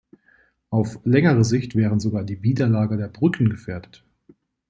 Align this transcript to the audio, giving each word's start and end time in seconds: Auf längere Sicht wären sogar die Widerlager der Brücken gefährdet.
Auf 0.71 0.97
längere 1.03 1.43
Sicht 1.45 1.75
wären 1.75 1.99
sogar 1.99 2.23
die 2.23 2.41
Widerlager 2.41 2.97
der 2.97 3.07
Brücken 3.07 3.49
gefährdet. 3.51 4.03